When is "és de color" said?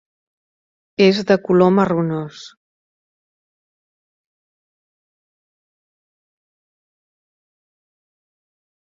1.07-1.69